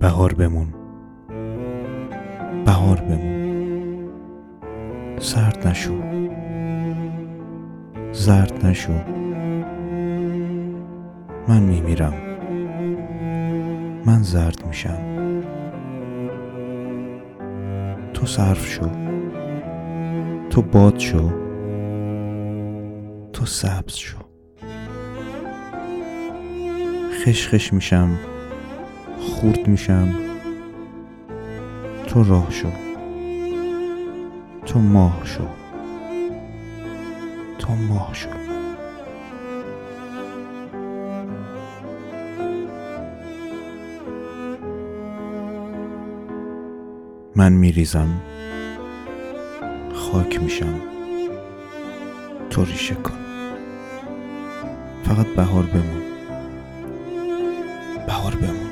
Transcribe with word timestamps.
بهار 0.00 0.34
بمون. 0.34 0.74
بهار 2.64 3.00
بمون. 3.00 4.08
سرد 5.18 5.68
نشو. 5.68 6.02
زرد 8.12 8.66
نشو. 8.66 8.92
من 11.48 11.62
میمیرم. 11.62 12.14
من 14.06 14.22
زرد 14.22 14.66
میشم. 14.66 14.98
تو 18.14 18.26
صرف 18.26 18.66
شو. 18.66 18.88
تو 20.50 20.62
باد 20.62 20.98
شو. 20.98 21.30
تو 23.32 23.46
سبز 23.46 23.94
شو. 23.94 24.18
خشخش 27.24 27.72
میشم. 27.72 28.37
خورد 29.40 29.68
میشم. 29.68 30.14
تو 32.06 32.24
راه 32.24 32.50
شو. 32.50 32.68
تو 34.66 34.78
ماه 34.78 35.20
شو. 35.24 35.46
تو 37.58 37.72
ماه 37.72 38.14
شو. 38.14 38.28
من 47.36 47.52
میریزم. 47.52 48.08
خاک 49.94 50.42
میشم. 50.42 50.80
تو 52.50 52.64
ریشه 52.64 52.94
کن. 52.94 53.18
فقط 55.04 55.26
بهار 55.26 55.62
بمون. 55.62 56.02
بهار 58.06 58.34
بمون. 58.34 58.67